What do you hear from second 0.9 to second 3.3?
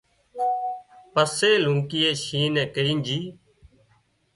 پسي لونڪي شينهن ڪنين جھئي